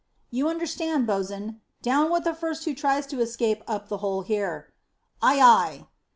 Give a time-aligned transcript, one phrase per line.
[0.31, 4.73] "You understand, bo's'n, down with the first who tries to escape up the hole here."
[5.21, 5.87] "Ay, ay."